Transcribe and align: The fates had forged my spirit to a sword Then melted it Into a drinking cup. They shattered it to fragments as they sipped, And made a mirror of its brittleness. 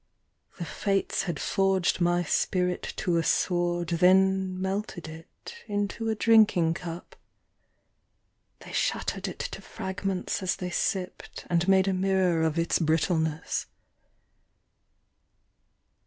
The 0.57 0.65
fates 0.65 1.21
had 1.29 1.39
forged 1.39 2.01
my 2.01 2.23
spirit 2.23 2.81
to 2.95 3.17
a 3.17 3.23
sword 3.23 3.89
Then 3.89 4.59
melted 4.59 5.07
it 5.07 5.53
Into 5.67 6.09
a 6.09 6.15
drinking 6.15 6.73
cup. 6.73 7.15
They 8.61 8.71
shattered 8.71 9.27
it 9.27 9.37
to 9.37 9.61
fragments 9.61 10.41
as 10.41 10.55
they 10.55 10.71
sipped, 10.71 11.45
And 11.51 11.67
made 11.67 11.87
a 11.87 11.93
mirror 11.93 12.41
of 12.41 12.57
its 12.57 12.79
brittleness. 12.79 13.67